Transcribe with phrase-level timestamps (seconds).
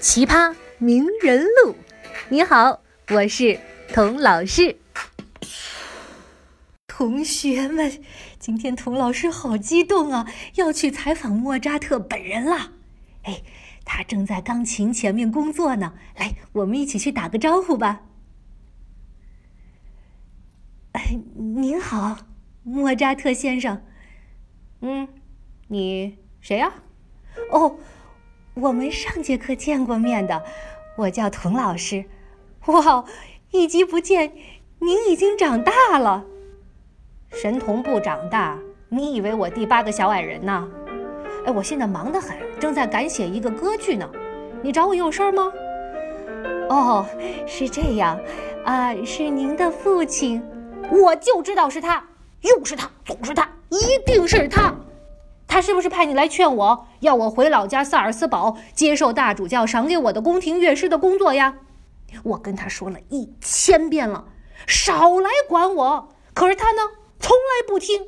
[0.00, 1.74] 奇葩名人录。
[2.28, 3.58] 你好，我是
[3.92, 4.76] 童老师。
[6.86, 8.02] 同学们，
[8.38, 12.72] 今天童老师好激动啊，要去采访莫扎特本人了。
[13.22, 13.42] 哎，
[13.84, 15.94] 他正在钢琴前面工作呢。
[16.16, 18.02] 来，我们一起去打个招呼吧。
[20.92, 22.18] 哎，您好。
[22.62, 23.80] 莫扎特先生，
[24.80, 25.06] 嗯，
[25.68, 26.72] 你谁呀？
[27.52, 27.78] 哦，
[28.58, 30.42] 我们上节课见过面的，
[30.96, 32.02] 我叫童老师。
[32.64, 33.04] 哇，
[33.50, 34.32] 一集不见，
[34.78, 36.24] 您已经长大了。
[37.28, 40.66] 神童不长大，你以为我第八个小矮人呢？
[41.44, 44.10] 哎，我现在忙得很，正在赶写一个歌剧呢。
[44.62, 45.52] 你找我有事儿吗？
[46.70, 47.06] 哦，
[47.46, 48.18] 是这样，
[48.64, 50.42] 啊，是您的父亲，
[50.90, 52.02] 我就知道是他。
[52.40, 54.74] 又是他，总是他，一定是他。
[55.56, 61.56] 他是不是派你来劝我，要我回老家萨尔斯堡接受大主教赏给我的宫廷乐师的工作呀？
[62.24, 64.26] 我跟他说了一千遍了，
[64.66, 66.14] 少来管我。
[66.34, 66.82] 可是他呢，
[67.18, 68.02] 从来不听，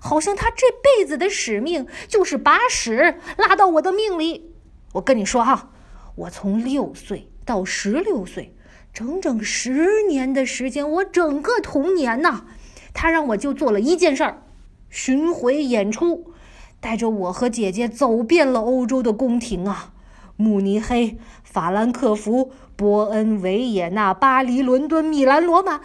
[0.00, 4.54] 好像他这辈子的使命就是把屎拉到我的命里。
[4.94, 5.68] 我跟你说哈，
[6.14, 8.56] 我从六岁到十六岁，
[8.94, 12.46] 整整十年的时间，我整个童年呐。
[12.94, 14.42] 他让我就做了一件事儿，
[14.88, 16.32] 巡回演出，
[16.80, 19.92] 带着我和姐姐走遍了欧洲的宫廷啊，
[20.36, 25.80] 慕尼黑、法兰克福、波恩、维也纳、巴黎、伦敦、米兰、罗马。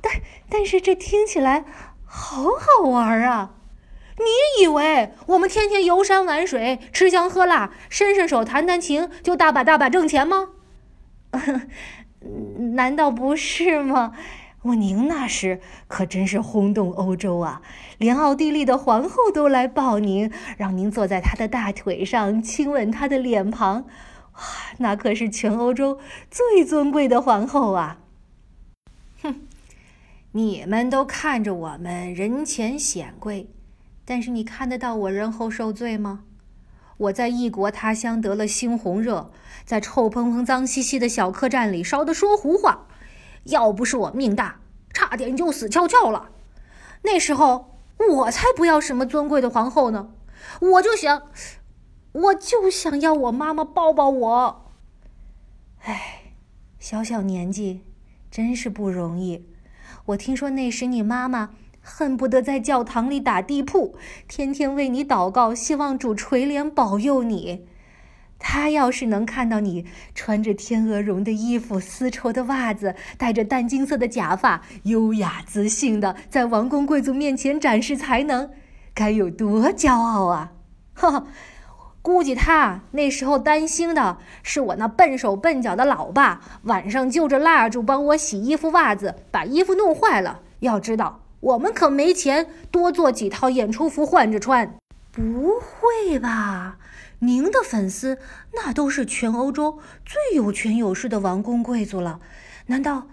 [0.00, 0.12] 但
[0.48, 1.64] 但是这听起来
[2.04, 3.54] 好好玩啊！
[4.16, 10.50] 你以为我们天天游山玩水、吃香喝辣、伸伸手、弹弹琴就大把大把挣钱吗？
[12.74, 14.12] 难道不是吗？
[14.62, 17.62] 我您那时可真是轰动欧洲啊！
[17.96, 23.84] 连奥地利的皇后都来抱您，让您坐在她的大腿上亲吻她的脸庞，
[24.34, 24.40] 哇，
[24.76, 25.98] 那可是全欧洲
[26.30, 28.00] 最尊贵的皇后啊！
[29.22, 29.36] 哼，
[30.32, 33.48] 你们都看着我们人前显贵，
[34.04, 36.24] 但是你看得到我人后受罪吗？
[36.98, 39.32] 我在异国他乡得了猩红热，
[39.64, 42.88] 在臭蓬蓬、脏兮兮的小客栈里烧得说胡话。
[43.44, 44.60] 要不是我命大，
[44.92, 46.30] 差点就死翘翘了。
[47.02, 47.78] 那时候
[48.10, 50.12] 我才不要什么尊贵的皇后呢，
[50.60, 51.22] 我就想，
[52.12, 54.72] 我就想要我妈妈抱抱我。
[55.82, 56.34] 哎，
[56.78, 57.84] 小小年纪，
[58.30, 59.46] 真是不容易。
[60.06, 63.96] 我听说那时你妈妈恨不得在教堂里打地铺，
[64.28, 67.66] 天天为你祷告，希望主垂怜保佑你。
[68.42, 78.50] 他要是能看到你穿着天鹅绒的衣服、丝绸的袜子，戴着淡金色的假发，优雅自信的在王公贵族面前展示才能，
[78.94, 80.52] 该有多骄傲啊！
[80.94, 81.26] 哈哈，
[82.02, 90.40] 估计他那时候担心的是我那笨手笨脚的老爸晚上就着蜡烛帮我洗衣服、袜子，把衣服弄坏了。
[90.60, 94.74] 要知道，我们可没钱多做几套演出服换着穿。
[95.12, 96.78] 不会吧？
[97.22, 98.18] 您的粉丝
[98.54, 102.18] 那都是全欧洲最有权有势的王公贵族了，
[102.66, 103.08] 难道，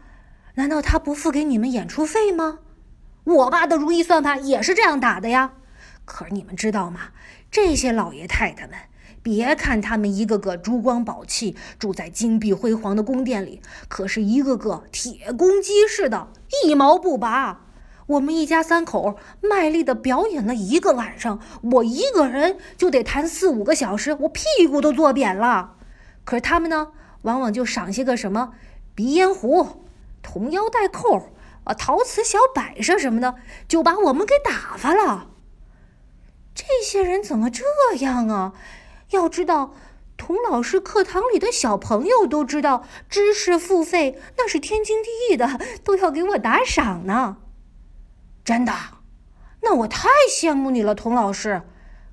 [0.56, 2.60] 难道他不付给你们演出费吗？
[3.26, 5.56] 我爸的如意算盘也是这样打的呀。
[6.06, 7.10] 可是你们知道吗？
[7.52, 8.78] 这些老爷太太们，
[9.22, 16.32] 别看他们一个个珠光宝气，住在金碧辉煌的宫殿里，可是一个个铁公鸡似的，
[16.64, 17.67] 一毛不拔。
[18.08, 21.40] 我们一家三口卖力的表演了一个晚上，
[21.74, 25.76] 我一个人就得弹四五个小时，我屁股都坐扁了。
[26.24, 28.54] 可是他们呢，往往就赏些个什么
[28.96, 29.84] 鼻烟壶、
[30.22, 31.32] 铜腰带扣、
[31.66, 33.36] 啊陶瓷小摆设什么的，
[33.68, 35.28] 就把我们给打发了。
[36.56, 37.64] 这些人怎么这
[38.00, 38.54] 样啊？
[39.12, 39.74] 要知道，
[40.16, 47.38] 童老师课堂里的小朋友都知道，知识付费那是天经地义的，都要给我打赏呢。
[48.48, 48.72] 真的，
[49.62, 51.64] 那我太羡慕你了，童老师。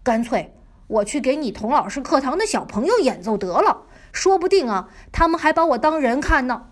[0.02, 0.52] 干脆
[0.88, 6.70] 我去给你童老师课堂的小朋友演奏得了，说不定啊，他们还把我当人看呢。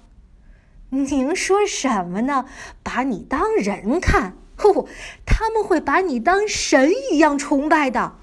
[0.89, 2.47] 您说什么呢？
[2.83, 4.37] 把你当人看？
[4.57, 4.89] 呼，
[5.25, 8.17] 他们会把你当神一样崇拜的。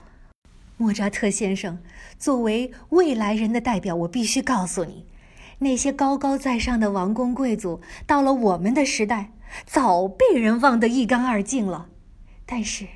[0.75, 1.80] 莫扎特先生，
[2.18, 5.06] 作为未来人的代表，我必须告诉你，
[5.59, 9.31] 那些高高在上的王公贵族，到了我们的时代，
[9.66, 11.90] 早被人忘得一干二净了。
[12.46, 12.88] 但是，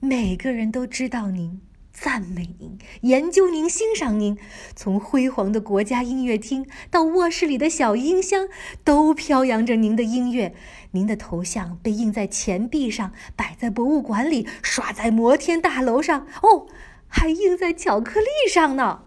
[0.00, 1.60] 每个人都知道您。
[1.92, 4.36] 赞美您，研究您，欣赏您。
[4.74, 8.48] 从辉煌的国家音乐厅到卧室里的小音箱，
[8.82, 10.56] 都飘扬着您的音乐。
[10.90, 16.66] 您的头像被印在钱币上，摆在博物馆里，刷在摩天大楼上，哦，
[17.06, 19.02] 还印在巧克力上呢。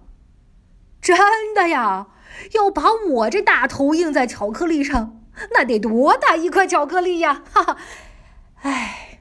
[1.02, 1.18] 真
[1.54, 2.08] 的呀？
[2.54, 7.44] 要把我这大头印在巧克力上，那得多大一块巧克力呀！
[7.52, 7.78] 哈哈，
[8.62, 9.20] 哎，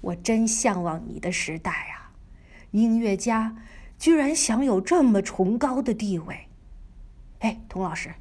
[0.00, 2.12] 我真向往你的时代啊！
[2.72, 3.56] 音乐家
[3.98, 6.48] 居然享有这么崇高的地位，
[7.40, 8.14] 哎，童老师，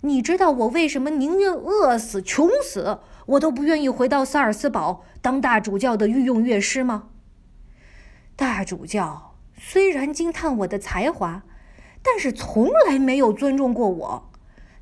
[0.00, 7.10] 你知道我为什么宁愿饿死、穷死，我都不愿意回到萨尔斯堡当大主教的御用乐师吗？
[8.34, 11.42] 大主教虽然惊叹我的才华，
[12.02, 14.30] 但是从来没有尊重过我。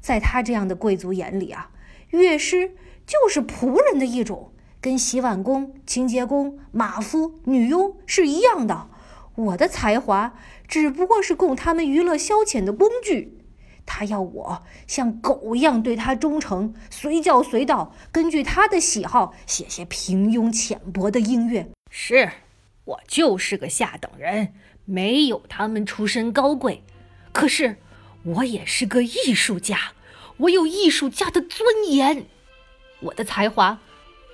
[0.06, 1.72] 在他这样的贵族眼里啊，
[2.10, 4.52] 乐师就是仆人的一种。
[4.80, 8.88] 跟洗碗工、清洁工、马夫、女佣是一样的。
[9.34, 10.38] 我的才华
[10.68, 13.36] 只不过是供他们娱乐消遣的工具。
[13.84, 21.68] 他要我像狗一样对他忠诚，随叫随到，根据他的喜好写些平庸浅薄的音乐。
[21.90, 22.30] 是，
[22.84, 24.52] 我就是个下等人，
[24.84, 26.84] 没有他们出身高贵。
[27.32, 27.78] 可是，
[28.22, 29.94] 我也是个艺术家，
[30.38, 32.26] 我有艺术家的尊严。
[33.00, 33.78] 我的才华。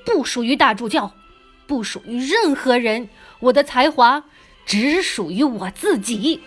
[0.05, 1.15] 不属于大主教，
[1.65, 3.09] 不属于任何人。
[3.39, 4.25] 我的才华
[4.67, 6.41] 只属于我自己，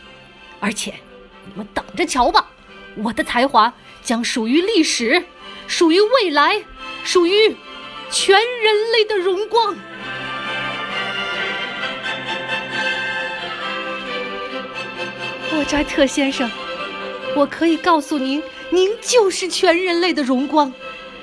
[0.60, 0.94] 而且
[1.46, 2.50] 你们等着瞧吧，
[2.98, 3.74] 我的才华
[4.04, 5.24] 将属于历史，
[5.68, 6.62] 属于未来，
[7.06, 7.56] 属于
[8.12, 9.74] 全人类的荣光。
[15.50, 16.52] 莫扎特先生，
[17.38, 20.74] 我可以告诉您，您就是全人类的荣光，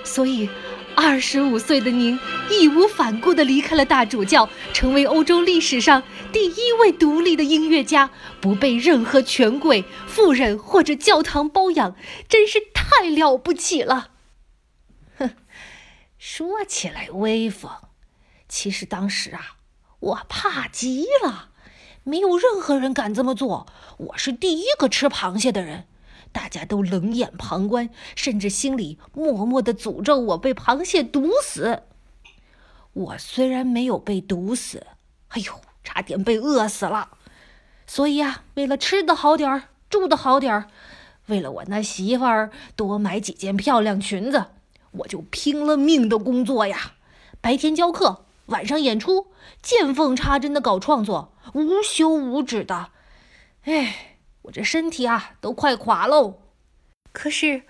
[0.05, 0.49] 所以。
[0.95, 8.11] 二十五岁的您义无反顾地离开了大主教，成为欧洲历史上第一位独立的音乐家，
[8.43, 11.97] 不被任何权贵、富人或者教堂包养，
[12.29, 14.11] 真是太了不起了。
[15.17, 15.31] 哼，
[16.19, 17.71] 说起来威风，
[18.47, 19.57] 其实当时啊，
[19.99, 21.49] 我怕极了，
[22.05, 23.67] 没有任何人敢这么做，
[23.97, 25.87] 我是第一个吃螃蟹的人。
[26.33, 31.83] 大家都冷眼旁观，甚至心里默默的诅咒我被螃蟹毒死。
[32.95, 34.87] 我虽然没有被毒死，
[35.29, 37.11] 哎呦，差点被饿死了。
[37.87, 40.69] 所以啊，为了吃的好点儿，住的好点儿，
[41.27, 44.47] 为了我那媳妇儿多买几件漂亮裙子，
[44.93, 46.95] 我就拼了命的工作呀。
[47.41, 49.27] 白天教课，晚上演出，
[49.61, 52.89] 见缝插针的搞创作，无休无止的。
[53.65, 54.09] 哎。
[54.43, 56.41] 我这身体啊，都快垮喽。
[57.13, 57.63] 可是，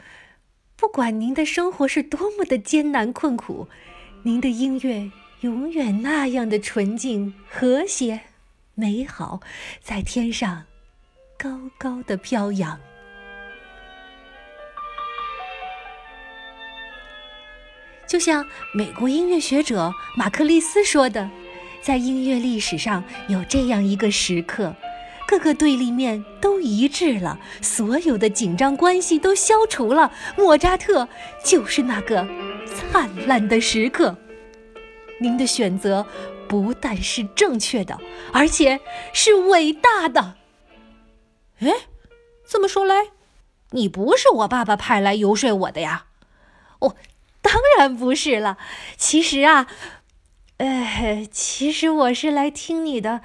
[0.77, 3.69] 不管您的生活是多么的艰难困苦，
[4.23, 5.11] 您的音乐
[5.41, 8.21] 永远那样的纯净、和谐、
[8.75, 9.41] 美好，
[9.81, 10.65] 在天上
[11.37, 12.79] 高高的飘扬。
[18.07, 21.31] 就像美国音乐学者马克利斯说的，
[21.81, 24.75] 在音乐历史上有这样一个时刻。
[25.33, 30.13] 各个对立面都一致了，所有的紧张关系都消除了。
[30.37, 31.09] 莫扎特
[31.43, 32.29] 就是那个
[32.67, 34.15] 灿烂的时刻。
[35.21, 36.05] 您的选择
[36.47, 37.99] 不但是正确的，
[38.31, 38.79] 而且
[39.15, 40.35] 是伟大的。
[41.61, 41.73] 哎，
[42.47, 43.07] 这么说来，
[43.71, 46.09] 你不是我爸爸派来游说我的呀？
[46.81, 46.95] 哦，
[47.41, 48.59] 当然不是了。
[48.99, 49.67] 其实啊，
[50.59, 53.23] 呃，其实我是来听你的。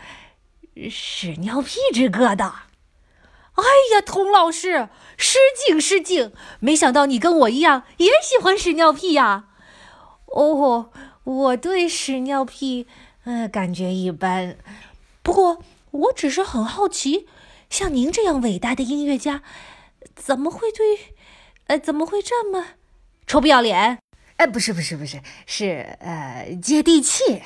[0.90, 2.46] 屎尿屁之歌的，
[3.54, 6.32] 哎呀，童老师，失敬失敬！
[6.60, 9.46] 没想到你跟我一样也喜欢屎尿屁呀。
[10.28, 10.92] 哦，
[11.24, 12.86] 我对屎尿屁，
[13.24, 14.58] 呃，感觉一般。
[15.24, 17.28] 不过，我只是很好奇，
[17.70, 19.42] 像您这样伟大的音乐家，
[20.16, 21.16] 怎么会对，
[21.68, 22.66] 呃，怎么会这么
[23.26, 24.00] 臭不要脸？
[24.36, 27.42] 哎，不是，不是，不是，是呃，接地气。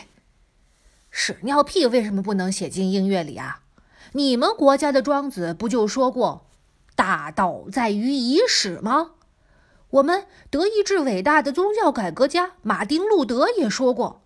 [1.11, 3.59] 屎尿屁为什么不能写进音乐里啊？
[4.13, 6.47] 你们国家的庄子不就说过
[6.95, 9.11] “大道在于以屎”吗？
[9.91, 14.21] 我们德意志伟大的宗教改革家马丁·路德也说过：“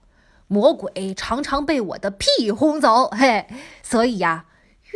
[0.48, 3.48] 魔鬼常常被我的屁轰走。”嘿，
[3.82, 4.46] 所以呀，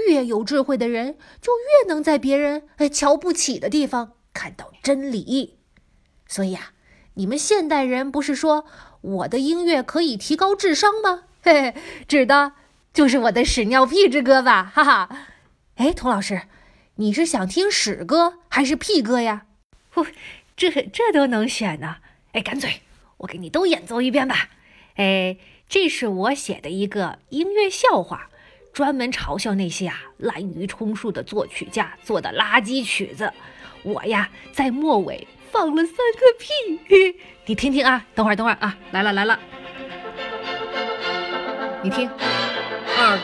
[0.08, 5.58] 越有智慧的人就越能在别人哎瞧不起的地方看到真理。
[6.28, 6.74] 所以啊，
[7.16, 8.66] 你们现代人不是说
[9.02, 11.24] 我的音乐可以提高智商吗？
[11.42, 11.74] 嘿嘿，
[12.08, 12.54] 指的
[12.94, 15.10] 就是我的屎尿屁之歌吧，哈哈！
[15.76, 16.42] 哎，童老师，
[16.96, 19.46] 你是想听屎歌还是屁歌呀？
[19.92, 20.06] 不，
[20.58, 21.98] 这这都能选呢。
[22.34, 22.82] 哎，干脆
[23.18, 24.50] 我给你都演奏一遍吧。
[24.96, 25.38] 哎，
[25.70, 28.30] 这是我写的一个音乐笑话，
[28.74, 33.32] 专门嘲笑那些啊滥竽充数的作曲家做的垃圾曲子。
[33.84, 37.16] 我呀，在末尾放了三个屁，
[37.48, 38.06] 你听听啊。
[38.14, 39.40] 等会儿，等会儿啊，来了来了，
[41.82, 42.10] 你听，
[42.98, 43.18] 二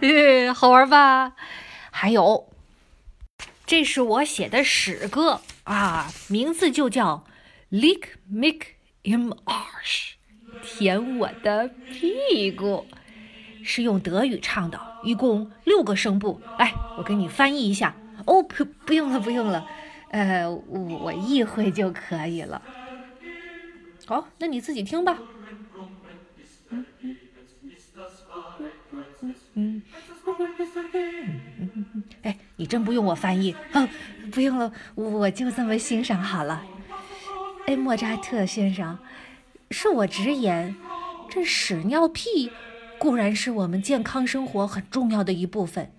[0.00, 1.34] 三，好玩吧？
[1.92, 2.48] 还有，
[3.64, 7.24] 这是我写的史歌啊，名字就叫
[7.76, 8.62] 《Lick Mick
[9.04, 10.14] im Arsch》，
[10.64, 12.86] 舔我的屁股，
[13.62, 16.40] 是用德语唱的，一共六个声部。
[16.58, 17.94] 来，我给你翻译一下。
[18.26, 19.64] 哦，不，不用了，不用了，
[20.10, 22.60] 呃，我意会就可以了。
[24.06, 25.16] 好，那你自己听吧。
[32.62, 33.56] 你真不用我翻译？
[33.72, 33.88] 啊，
[34.30, 36.62] 不用了，我就这么欣赏好了。
[37.66, 39.00] 哎，莫扎特先生，
[39.70, 40.76] 恕我直言，
[41.28, 42.52] 这屎尿屁
[43.00, 45.92] 固然是我们健康生活很重要的一部分。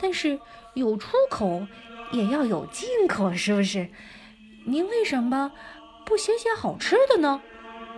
[0.00, 0.38] 但是
[0.74, 1.66] 有出口
[2.12, 3.88] 也要有进口，是不是？
[4.66, 5.50] 您为什么
[6.04, 7.42] 不写写好吃的呢？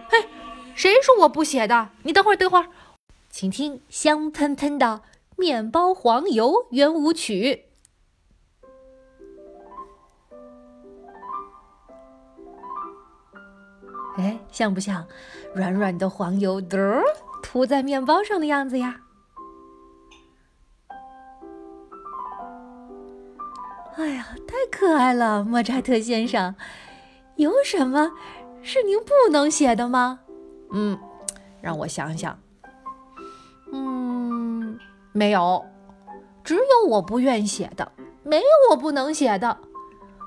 [0.08, 0.26] 嘿，
[0.74, 1.90] 谁说我不写的？
[2.04, 2.70] 你等会儿，等会儿，
[3.28, 5.02] 请听香喷喷的
[5.36, 7.64] 面包黄油圆舞曲。
[14.18, 15.06] 哎，像不像
[15.54, 17.04] 软软的黄油儿
[17.42, 19.00] 涂在面包上的样子呀？
[23.96, 26.54] 哎呀，太可爱了，莫扎特先生，
[27.36, 28.12] 有什么
[28.62, 30.20] 是您不能写的吗？
[30.70, 30.98] 嗯，
[31.60, 32.38] 让我想想，
[33.72, 34.78] 嗯，
[35.12, 35.64] 没有，
[36.42, 37.92] 只有我不愿写的，
[38.24, 39.58] 没有我不能写的。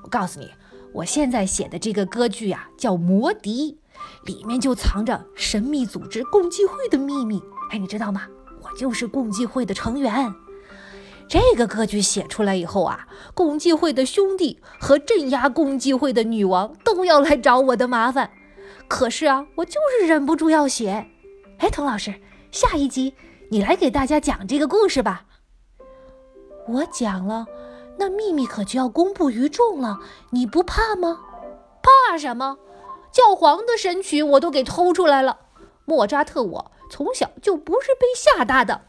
[0.03, 0.51] 我告诉你，
[0.93, 3.79] 我现在写的这个歌剧呀，叫《魔笛》，
[4.25, 7.41] 里面就藏着神秘组织共济会的秘密。
[7.71, 8.27] 哎，你知道吗？
[8.61, 10.33] 我就是共济会的成员。
[11.27, 18.31] 这个歌剧写出来以后啊，共济会的兄弟和镇压共济会的女王都要来找我的麻烦。
[18.87, 21.07] 可是啊，我就是忍不住要写。
[21.59, 22.13] 哎，童老师，
[22.51, 23.13] 下一集
[23.49, 25.23] 你来给大家讲这个故事吧。
[26.67, 27.45] 我讲了，
[27.97, 29.99] 那秘密可就要公布于众了，
[30.31, 31.21] 你不怕吗？
[31.81, 32.57] 怕什么？
[33.11, 35.39] 教皇的神曲我都给偷出来了。
[35.85, 38.85] 莫扎特，我从小就不是被吓大的。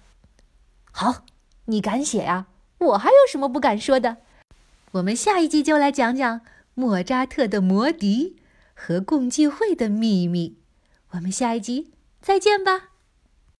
[0.90, 1.24] 好。
[1.66, 2.46] 你敢写呀？
[2.78, 4.16] 我还有什么不敢说的？
[4.90, 6.40] 我们下一集就来讲讲
[6.74, 8.36] 莫扎特的魔笛
[8.74, 10.58] 和共济会的秘密。
[11.12, 12.91] 我们下一集再见吧。